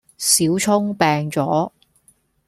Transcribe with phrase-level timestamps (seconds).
[0.17, 1.71] 小聰病咗